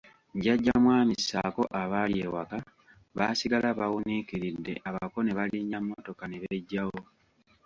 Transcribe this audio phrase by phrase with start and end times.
[0.37, 2.57] Jjajja mwami ssaako abaali ewaka
[3.17, 6.99] baasigala bawuniikiridde abako ne balinnya mmotoka ne beggyawo.